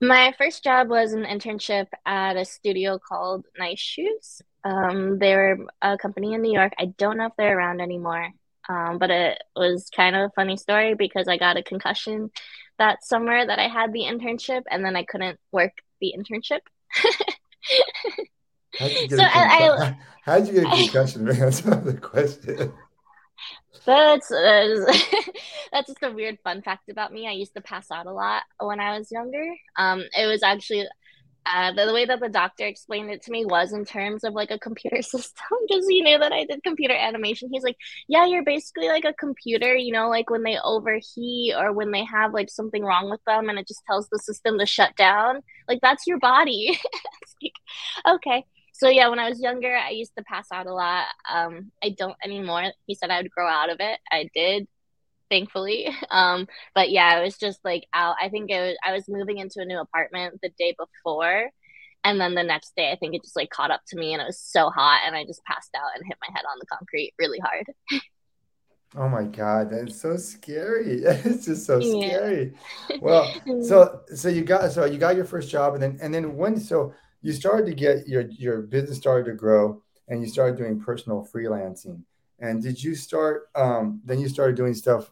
[0.00, 4.42] My first job was an internship at a studio called Nice Shoes.
[4.64, 6.72] Um, they were a company in New York.
[6.78, 8.30] I don't know if they're around anymore,
[8.68, 12.30] um, but it was kind of a funny story because I got a concussion
[12.78, 16.60] that summer that I had the internship, and then I couldn't work the internship.
[18.78, 21.38] How'd you get, so a, I, how'd you get a concussion, man?
[21.38, 22.72] That's the question.
[23.86, 24.92] That's uh,
[25.72, 27.28] that's just a weird fun fact about me.
[27.28, 29.44] I used to pass out a lot when I was younger.
[29.76, 30.86] Um, it was actually
[31.46, 34.32] uh, the, the, way that the doctor explained it to me was in terms of
[34.32, 37.50] like a computer system because he knew that I did computer animation.
[37.52, 37.76] He's like,
[38.08, 42.04] Yeah, you're basically like a computer, you know, like when they overheat or when they
[42.04, 45.40] have like something wrong with them and it just tells the system to shut down.
[45.68, 46.78] Like, that's your body.
[47.42, 51.06] like, okay so yeah, when I was younger, I used to pass out a lot.
[51.32, 52.64] Um, I don't anymore.
[52.86, 54.00] He said I would grow out of it.
[54.10, 54.66] I did,
[55.30, 55.88] thankfully.
[56.10, 58.16] Um, but yeah, I was just like out.
[58.20, 61.50] I think it was I was moving into a new apartment the day before,
[62.02, 64.20] and then the next day, I think it just like caught up to me, and
[64.20, 66.66] it was so hot, and I just passed out and hit my head on the
[66.66, 67.66] concrete really hard.
[68.96, 71.02] Oh my God, that's so scary.
[71.04, 72.06] It's just so yeah.
[72.06, 72.54] scary.
[73.00, 76.36] Well, so so you got so you got your first job and then and then
[76.36, 80.58] when so you started to get your your business started to grow and you started
[80.58, 82.02] doing personal freelancing.
[82.38, 85.10] And did you start um, then you started doing stuff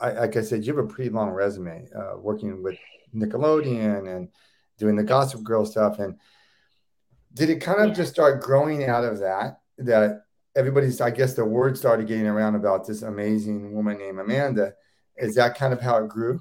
[0.00, 2.76] I, like i said you have a pretty long resume uh, working with
[3.14, 4.28] nickelodeon and
[4.76, 6.00] doing the gossip girl stuff.
[6.00, 6.16] And
[7.32, 7.94] did it kind of yeah.
[7.94, 10.22] just start growing out of that that
[10.56, 14.74] everybody's i guess the word started getting around about this amazing woman named amanda?
[15.16, 16.40] Is that kind of how it grew?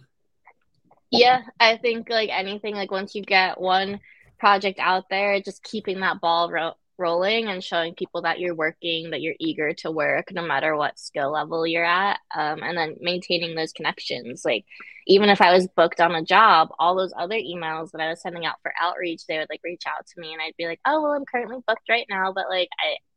[1.11, 3.99] Yeah i think like anything like once you get one
[4.41, 9.11] project out there, just keeping that ball ro- rolling and showing people that you're working,
[9.11, 12.19] that you're eager to work no matter what skill level you're at.
[12.35, 14.41] Um, and then maintaining those connections.
[14.43, 14.65] Like,
[15.05, 18.21] even if I was booked on a job, all those other emails that I was
[18.21, 20.79] sending out for outreach, they would like reach out to me and I'd be like,
[20.87, 22.69] oh, well, I'm currently booked right now, but like,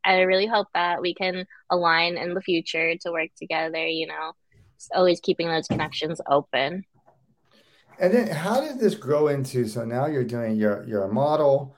[0.05, 4.07] I, I really hope that we can align in the future to work together, you
[4.07, 4.33] know,
[4.79, 6.85] just always keeping those connections open.
[7.99, 9.67] And then how did this grow into?
[9.67, 11.77] So now you're doing you're you're a model,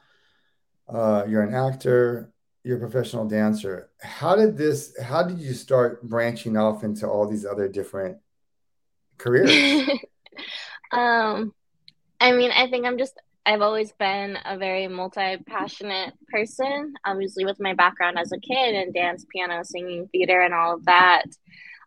[0.89, 2.33] uh, you're an actor,
[2.65, 3.91] you're a professional dancer.
[4.01, 4.97] How did this?
[5.01, 8.19] How did you start branching off into all these other different
[9.19, 9.51] careers?
[10.93, 11.53] um,
[12.21, 16.95] I mean, I think I'm just I've always been a very multi passionate person.
[17.05, 20.85] Obviously, with my background as a kid and dance, piano, singing, theater, and all of
[20.87, 21.27] that.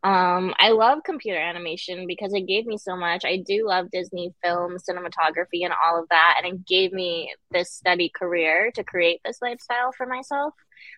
[0.02, 3.26] Um, I love computer animation because it gave me so much.
[3.26, 6.36] I do love Disney film, cinematography, and all of that.
[6.42, 10.54] And it gave me this steady career to create this lifestyle for myself.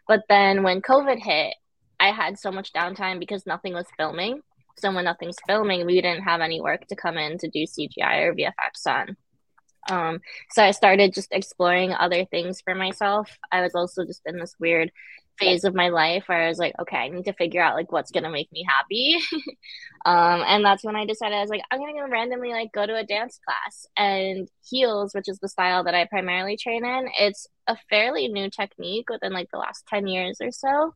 [0.08, 1.56] But then when COVID hit,
[2.00, 4.42] I had so much downtime because nothing was filming.
[4.78, 8.26] So when nothing's filming, we didn't have any work to come in to do CGI
[8.26, 9.18] or VFX on.
[9.90, 13.36] Um, so I started just exploring other things for myself.
[13.52, 14.92] I was also just in this weird
[15.42, 17.92] phase of my life where I was like, okay, I need to figure out like
[17.92, 19.18] what's gonna make me happy.
[20.06, 22.86] um, and that's when I decided I was like, I'm gonna go randomly like go
[22.86, 27.10] to a dance class and heels, which is the style that I primarily train in.
[27.20, 30.94] It's a fairly new technique within like the last 10 years or so.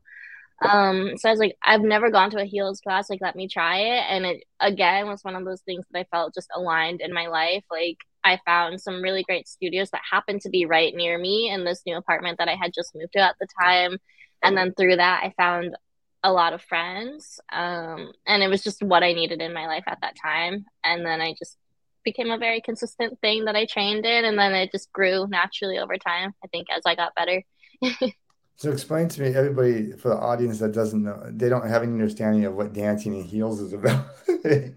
[0.62, 3.46] Um, so I was like, I've never gone to a heels class, like let me
[3.46, 4.04] try it.
[4.08, 7.26] And it again was one of those things that I felt just aligned in my
[7.26, 7.64] life.
[7.70, 11.64] Like I found some really great studios that happened to be right near me in
[11.64, 13.98] this new apartment that I had just moved to at the time
[14.42, 15.76] and then through that i found
[16.22, 19.84] a lot of friends um, and it was just what i needed in my life
[19.86, 20.64] at that time.
[20.82, 21.56] And then i just
[22.04, 25.78] became a very consistent thing that i trained in and then it just grew naturally
[25.78, 27.42] over time i think as i got better.
[28.58, 31.92] So explain to me everybody for the audience that doesn't know they don't have any
[31.92, 34.06] understanding of what dancing in heels is about.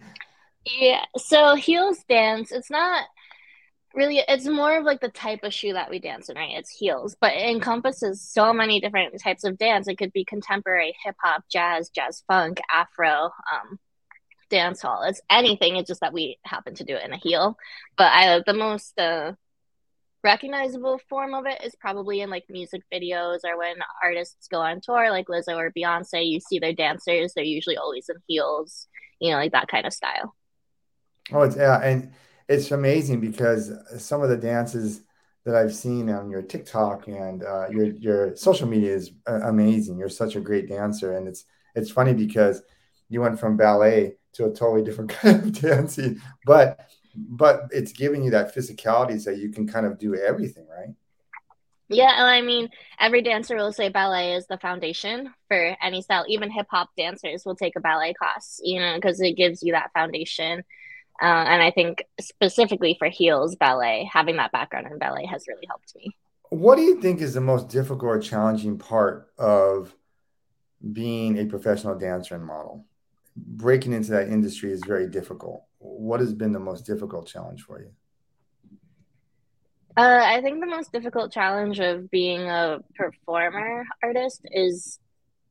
[0.65, 3.05] Yeah so heels dance it's not
[3.93, 6.57] really it's more of like the type of shoe that we dance in right?
[6.57, 9.87] It's heels but it encompasses so many different types of dance.
[9.87, 13.79] It could be contemporary hip-hop jazz jazz funk afro um
[14.49, 15.03] dance hall.
[15.03, 15.75] It's anything.
[15.75, 17.57] It's just that we happen to do it in a heel.
[17.97, 19.33] But i the most uh
[20.23, 24.81] recognizable form of it is probably in like music videos or when artists go on
[24.81, 26.27] tour like lizzo or beyonce.
[26.27, 27.33] You see their dancers.
[27.33, 28.87] They're usually always in heels
[29.19, 30.35] you know like that kind of style.
[31.31, 32.11] Oh it's yeah and
[32.49, 35.01] it's amazing because some of the dances
[35.45, 39.97] that I've seen on your TikTok and uh, your your social media is uh, amazing.
[39.97, 42.61] You're such a great dancer, and it's it's funny because
[43.07, 48.23] you went from ballet to a totally different kind of dancing, but but it's giving
[48.23, 50.93] you that physicality so you can kind of do everything, right?
[51.91, 56.23] Yeah, I mean, every dancer will say ballet is the foundation for any style.
[56.27, 59.73] Even hip hop dancers will take a ballet class, you know, because it gives you
[59.73, 60.63] that foundation.
[61.21, 65.65] Uh, and I think specifically for heels ballet, having that background in ballet has really
[65.67, 66.15] helped me.
[66.49, 69.93] What do you think is the most difficult or challenging part of
[70.93, 72.85] being a professional dancer and model?
[73.35, 75.63] Breaking into that industry is very difficult.
[75.77, 77.91] What has been the most difficult challenge for you?
[79.97, 84.99] Uh, I think the most difficult challenge of being a performer artist is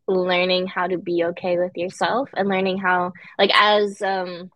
[0.07, 4.50] learning how to be okay with yourself and learning how, like, as um,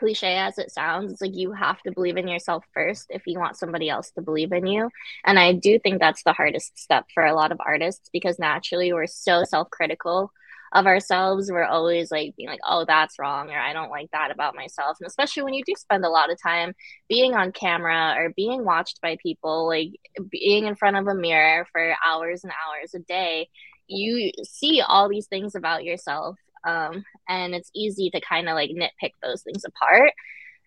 [0.00, 3.38] cliche as it sounds, it's like you have to believe in yourself first if you
[3.38, 4.90] want somebody else to believe in you.
[5.24, 8.92] And I do think that's the hardest step for a lot of artists because naturally
[8.92, 10.32] we're so self critical
[10.72, 11.50] of ourselves.
[11.50, 14.96] We're always like being like, oh, that's wrong, or I don't like that about myself.
[15.00, 16.74] And especially when you do spend a lot of time
[17.08, 19.90] being on camera or being watched by people, like
[20.30, 23.48] being in front of a mirror for hours and hours a day,
[23.86, 28.70] you see all these things about yourself um, and it's easy to kind of like
[28.70, 30.12] nitpick those things apart.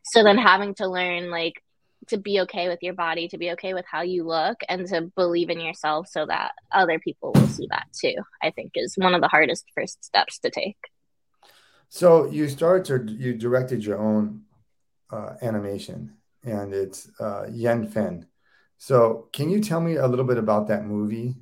[0.05, 1.61] So then having to learn like
[2.07, 5.11] to be okay with your body to be okay with how you look and to
[5.15, 9.13] believe in yourself so that other people will see that too i think is one
[9.13, 10.75] of the hardest first steps to take.
[11.93, 14.45] So you started to you directed your own
[15.11, 18.25] uh, animation and it's uh, Yuanfen.
[18.79, 21.35] So can you tell me a little bit about that movie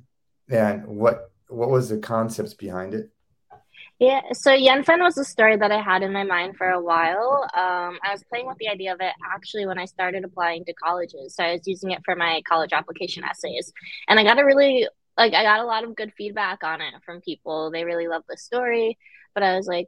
[0.50, 3.11] and what what was the concepts behind it
[4.02, 7.44] yeah, so Yuanfen was a story that I had in my mind for a while.
[7.54, 10.72] Um, I was playing with the idea of it actually when I started applying to
[10.74, 11.36] colleges.
[11.36, 13.72] So I was using it for my college application essays.
[14.08, 16.94] And I got a really, like, I got a lot of good feedback on it
[17.06, 17.70] from people.
[17.70, 18.98] They really loved the story.
[19.34, 19.86] But I was like,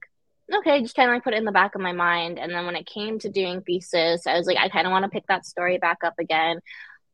[0.52, 2.38] okay, just kind of like put it in the back of my mind.
[2.38, 5.02] And then when it came to doing thesis, I was like, I kind of want
[5.02, 6.60] to pick that story back up again.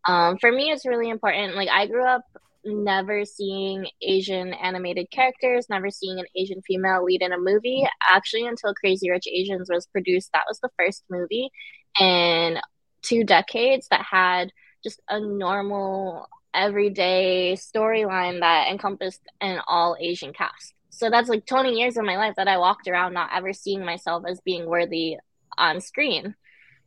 [0.04, 1.56] Um, for me, it's really important.
[1.56, 2.24] Like, I grew up
[2.64, 7.86] never seeing Asian animated characters, never seeing an Asian female lead in a movie.
[8.08, 11.50] Actually, until Crazy Rich Asians was produced, that was the first movie
[11.98, 12.58] in
[13.02, 20.74] two decades that had just a normal, everyday storyline that encompassed an all Asian cast.
[20.90, 23.84] So that's like 20 years of my life that I walked around not ever seeing
[23.84, 25.16] myself as being worthy
[25.56, 26.34] on screen.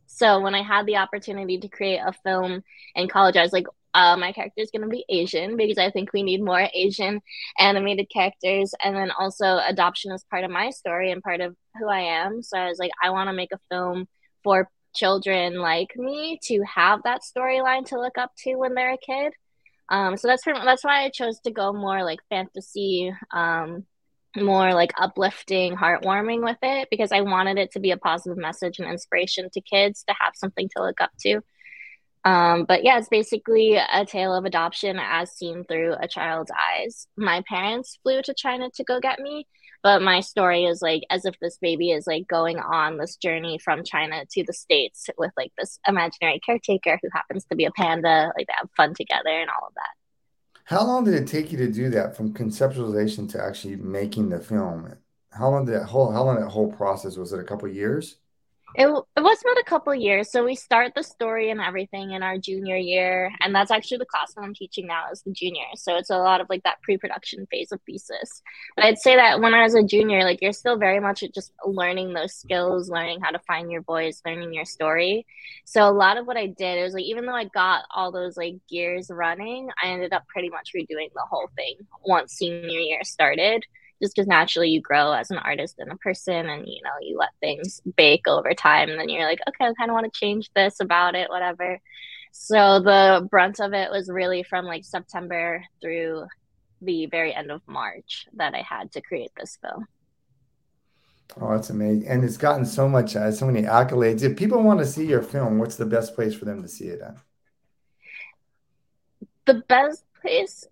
[0.06, 2.62] So when I had the opportunity to create a film
[2.94, 5.90] in college, I was like, uh, my character is going to be Asian because I
[5.90, 7.20] think we need more Asian
[7.58, 8.74] animated characters.
[8.84, 12.42] And then also, adoption is part of my story and part of who I am.
[12.42, 14.08] So I was like, I want to make a film
[14.42, 18.98] for children like me to have that storyline to look up to when they're a
[18.98, 19.32] kid.
[19.88, 23.84] Um, so that's that's why I chose to go more like fantasy, um,
[24.34, 28.78] more like uplifting, heartwarming with it because I wanted it to be a positive message
[28.78, 31.42] and inspiration to kids to have something to look up to.
[32.24, 37.06] Um, but yeah, it's basically a tale of adoption as seen through a child's eyes.
[37.16, 39.46] My parents flew to China to go get me,
[39.82, 43.58] but my story is like as if this baby is like going on this journey
[43.62, 47.70] from China to the States with like this imaginary caretaker who happens to be a
[47.72, 48.32] panda.
[48.36, 50.64] Like they have fun together and all of that.
[50.64, 54.40] How long did it take you to do that from conceptualization to actually making the
[54.40, 54.94] film?
[55.30, 58.16] How long did that whole how long that whole process was it a couple years?
[58.76, 60.32] It, it was about a couple years.
[60.32, 63.32] So we start the story and everything in our junior year.
[63.40, 65.66] And that's actually the class that I'm teaching now is the junior.
[65.76, 68.42] So it's a lot of like that pre-production phase of thesis.
[68.74, 71.52] But I'd say that when I was a junior, like you're still very much just
[71.64, 75.24] learning those skills, learning how to find your voice, learning your story.
[75.64, 78.36] So a lot of what I did, was like, even though I got all those
[78.36, 83.04] like gears running, I ended up pretty much redoing the whole thing once senior year
[83.04, 83.64] started
[84.02, 87.16] just because naturally you grow as an artist and a person and you know you
[87.16, 90.18] let things bake over time and then you're like okay i kind of want to
[90.18, 91.80] change this about it whatever
[92.32, 96.24] so the brunt of it was really from like september through
[96.82, 99.86] the very end of march that i had to create this film
[101.40, 102.06] Oh, that's amazing.
[102.06, 104.22] And it's gotten so much, uh, so many accolades.
[104.22, 106.84] If people want to see your film, what's the best place for them to see
[106.84, 107.16] it at?
[109.46, 110.64] The best place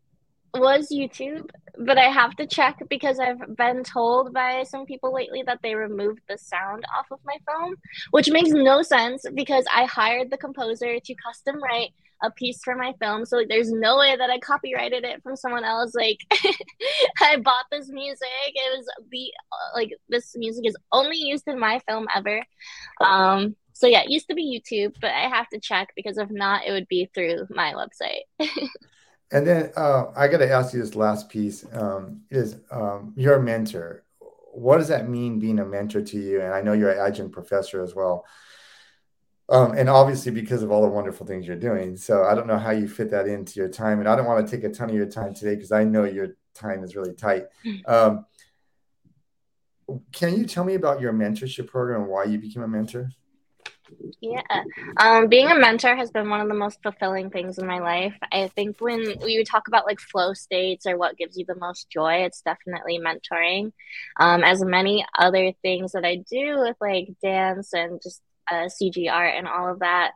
[0.54, 1.48] was YouTube,
[1.78, 5.74] but I have to check because I've been told by some people lately that they
[5.74, 7.74] removed the sound off of my phone,
[8.10, 11.90] which makes no sense because I hired the composer to custom write
[12.22, 13.24] a piece for my film.
[13.24, 15.94] So like, there's no way that I copyrighted it from someone else.
[15.94, 16.18] Like
[17.20, 18.28] I bought this music.
[18.54, 19.32] It was the
[19.74, 22.42] like this music is only used in my film ever.
[23.00, 26.30] Um so yeah, it used to be YouTube, but I have to check because if
[26.30, 28.22] not, it would be through my website.
[29.32, 33.40] And then uh, I got to ask you this last piece um, is um, your
[33.40, 34.04] mentor.
[34.52, 36.42] What does that mean being a mentor to you?
[36.42, 38.26] And I know you're an adjunct professor as well.
[39.48, 41.96] Um, and obviously because of all the wonderful things you're doing.
[41.96, 44.00] So I don't know how you fit that into your time.
[44.00, 46.04] And I don't want to take a ton of your time today because I know
[46.04, 47.46] your time is really tight.
[47.86, 48.26] Um,
[50.12, 53.10] can you tell me about your mentorship program and why you became a mentor?
[54.20, 54.42] Yeah.
[54.98, 58.14] Um, being a mentor has been one of the most fulfilling things in my life.
[58.30, 61.90] I think when we talk about like flow states or what gives you the most
[61.90, 63.72] joy, it's definitely mentoring.
[64.18, 69.10] Um, as many other things that I do with like dance and just uh, CG
[69.10, 70.12] art and all of that,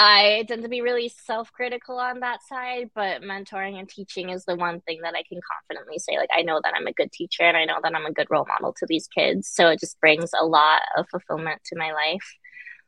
[0.00, 4.44] I tend to be really self critical on that side, but mentoring and teaching is
[4.44, 7.10] the one thing that I can confidently say, like, I know that I'm a good
[7.10, 9.50] teacher and I know that I'm a good role model to these kids.
[9.52, 12.36] So it just brings a lot of fulfillment to my life.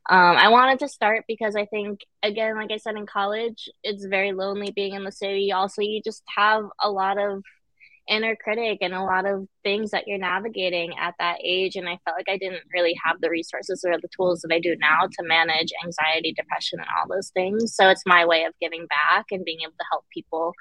[0.09, 4.05] Um, I wanted to start because I think, again, like I said, in college, it's
[4.05, 5.51] very lonely being in the city.
[5.51, 7.43] Also, you just have a lot of
[8.09, 11.75] inner critic and a lot of things that you're navigating at that age.
[11.75, 14.59] And I felt like I didn't really have the resources or the tools that I
[14.59, 17.75] do now to manage anxiety, depression, and all those things.
[17.75, 20.53] So it's my way of giving back and being able to help people,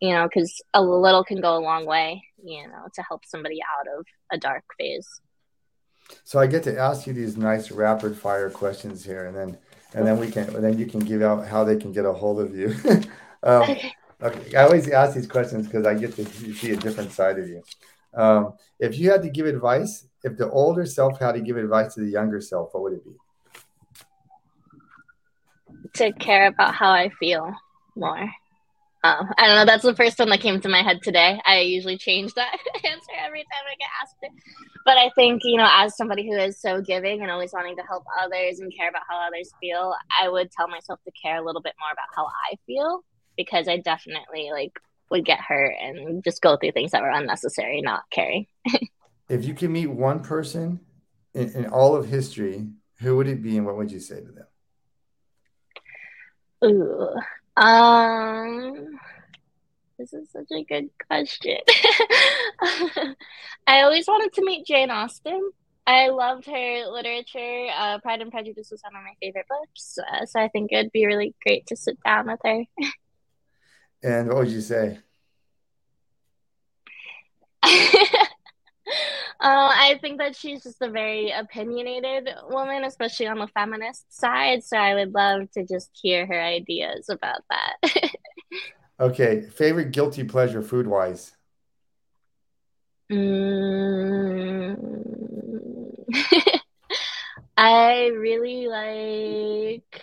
[0.00, 3.58] you know, because a little can go a long way, you know, to help somebody
[3.78, 5.08] out of a dark phase.
[6.24, 9.58] So I get to ask you these nice rapid fire questions here, and then
[9.94, 12.12] and then we can and then you can give out how they can get a
[12.12, 12.74] hold of you.
[13.42, 13.92] um, okay.
[14.22, 14.56] okay.
[14.56, 17.62] I always ask these questions because I get to see a different side of you.
[18.14, 21.94] Um, if you had to give advice, if the older self had to give advice
[21.94, 23.12] to the younger self, what would it be?
[25.94, 27.54] To care about how I feel
[27.96, 28.30] more.
[29.04, 29.64] Um, I don't know.
[29.64, 31.40] That's the first one that came to my head today.
[31.46, 34.32] I usually change that answer every time I get asked it.
[34.88, 37.82] But I think, you know, as somebody who is so giving and always wanting to
[37.82, 41.44] help others and care about how others feel, I would tell myself to care a
[41.44, 43.04] little bit more about how I feel
[43.36, 44.72] because I definitely like
[45.10, 48.46] would get hurt and just go through things that were unnecessary, not caring.
[49.28, 50.80] if you could meet one person
[51.34, 52.66] in, in all of history,
[53.00, 54.46] who would it be and what would you say to them?
[56.64, 57.62] Ooh.
[57.62, 58.98] Um,
[59.98, 61.58] this is such a good question.
[63.66, 65.50] I always wanted to meet Jane Austen.
[65.86, 67.66] I loved her literature.
[67.76, 70.92] Uh, Pride and Prejudice was one of my favorite books, uh, so I think it'd
[70.92, 72.64] be really great to sit down with her.
[74.02, 74.98] and what would you say?
[79.40, 84.64] Uh, I think that she's just a very opinionated woman, especially on the feminist side.
[84.64, 87.76] So I would love to just hear her ideas about that.
[89.00, 89.42] okay.
[89.42, 91.32] Favorite guilty pleasure food wise?
[93.10, 94.76] Mm.
[97.56, 100.02] I really like.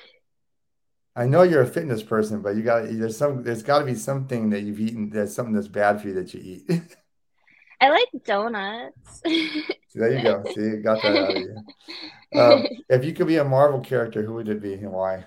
[1.16, 3.96] I know you're a fitness person, but you got there's some there's got to be
[3.96, 6.70] something that you've eaten there's something that's bad for you that you eat.
[7.82, 9.22] I like donuts.
[9.24, 10.44] there you go.
[10.54, 12.40] See, got that out of you.
[12.40, 15.26] Um, if you could be a Marvel character, who would it be and why?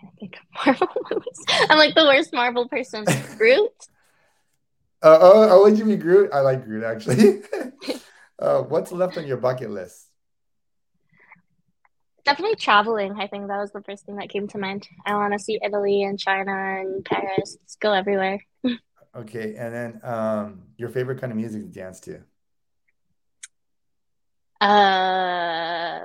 [0.00, 1.44] Can't think of Marvel movies.
[1.68, 3.04] I'm like the worst Marvel person.
[3.36, 3.70] Groot.
[5.02, 6.28] Uh, oh, oh, would you be Groot?
[6.30, 7.40] I like Groot actually.
[8.38, 10.10] uh, what's left on your bucket list?
[12.30, 13.14] definitely traveling.
[13.18, 14.86] I think that was the first thing that came to mind.
[15.04, 17.56] I want to see Italy and China and Paris.
[17.60, 18.38] Let's go everywhere.
[19.16, 22.20] Okay, and then um, your favorite kind of music to dance to?
[24.64, 26.00] Uh,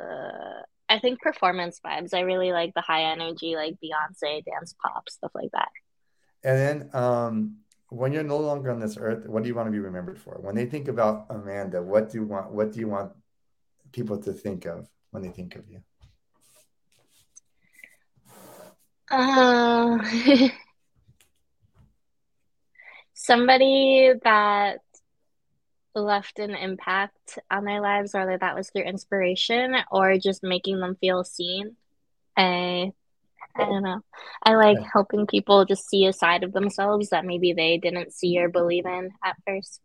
[0.95, 2.13] I think performance vibes.
[2.13, 5.67] I really like the high energy, like Beyonce, dance pop, stuff like that.
[6.41, 7.57] And then um,
[7.89, 10.37] when you're no longer on this earth, what do you want to be remembered for?
[10.39, 12.51] When they think about Amanda, what do you want?
[12.51, 13.11] What do you want
[13.91, 15.81] people to think of when they think of you?
[19.11, 19.97] Uh,
[23.13, 24.77] somebody that
[25.95, 30.95] left an impact on their lives, whether that was through inspiration or just making them
[30.99, 31.75] feel seen.
[32.37, 32.91] I
[33.57, 34.01] I don't know.
[34.43, 34.87] I like Yeah.
[34.91, 38.85] helping people just see a side of themselves that maybe they didn't see or believe
[38.85, 39.79] in at first.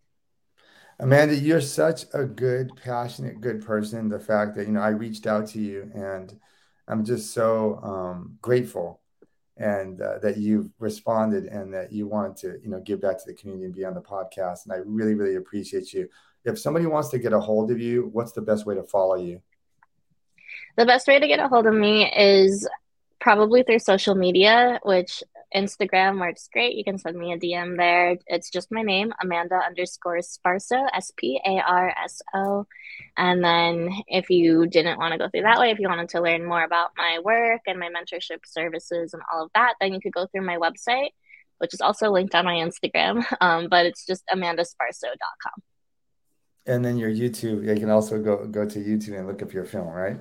[0.99, 4.09] Amanda, you're such a good, passionate, good person.
[4.09, 6.37] The fact that, you know, I reached out to you and
[6.89, 9.01] I'm just so um, grateful
[9.61, 13.25] and uh, that you've responded and that you wanted to, you know, give back to
[13.27, 14.65] the community and be on the podcast.
[14.65, 16.09] And I really, really appreciate you.
[16.45, 19.17] If somebody wants to get a hold of you, what's the best way to follow
[19.17, 19.43] you?
[20.79, 22.67] The best way to get a hold of me is
[23.21, 25.23] probably through social media, which
[25.55, 26.76] Instagram works great.
[26.76, 28.16] You can send me a DM there.
[28.26, 32.66] It's just my name, Amanda underscore Sparso, S P A R S O.
[33.16, 36.20] And then if you didn't want to go through that way, if you wanted to
[36.20, 40.01] learn more about my work and my mentorship services and all of that, then you
[40.01, 41.11] could go through my website,
[41.59, 43.24] which is also linked on my Instagram.
[43.40, 45.62] Um, but it's just amandasparso.com.
[46.66, 49.64] And then your YouTube, you can also go go to YouTube and look up your
[49.64, 50.18] film, right?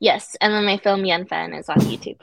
[0.00, 0.36] Yes.
[0.40, 2.20] And then my film Yuanfen is on YouTube.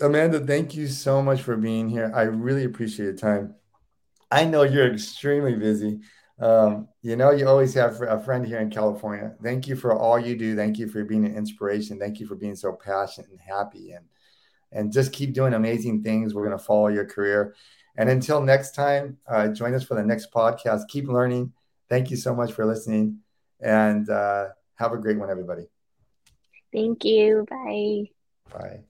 [0.00, 2.12] Amanda, thank you so much for being here.
[2.14, 3.54] I really appreciate your time.
[4.30, 6.00] I know you're extremely busy.
[6.40, 9.34] Um, you know, you always have a friend here in California.
[9.42, 10.54] Thank you for all you do.
[10.54, 11.98] Thank you for being an inspiration.
[11.98, 14.04] Thank you for being so passionate and happy and
[14.70, 16.34] and just keep doing amazing things.
[16.34, 17.54] We're going to follow your career.
[17.96, 20.88] And until next time, uh, join us for the next podcast.
[20.88, 21.52] Keep learning.
[21.88, 23.20] Thank you so much for listening
[23.60, 25.68] and uh, have a great one, everybody.
[26.72, 27.46] Thank you.
[27.48, 28.10] Bye.
[28.52, 28.80] Bye.